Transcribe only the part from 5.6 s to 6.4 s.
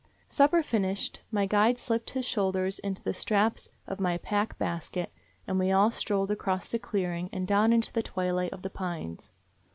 all strolled